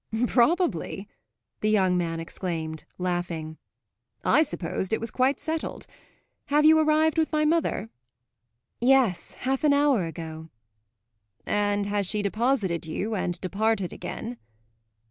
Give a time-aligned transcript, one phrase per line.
[0.25, 1.07] "Probably?"
[1.59, 3.59] the young man exclaimed, laughing.
[4.25, 5.85] "I supposed it was quite settled!
[6.47, 7.87] Have you arrived with my mother?"
[8.79, 10.49] "Yes, half an hour ago."
[11.45, 14.37] "And has she deposited you and departed again?"